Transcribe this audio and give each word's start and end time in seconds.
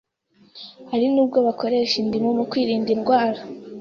Hari 0.89 1.05
n’ubwo 1.13 1.37
bakoresha 1.47 1.95
indimu 2.03 2.31
mu 2.37 2.43
kwirinda 2.49 2.89
indwara 2.95 3.39